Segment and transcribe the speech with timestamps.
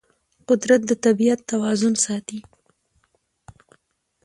[0.49, 2.39] قدرت د طبیعت توازن ساتي.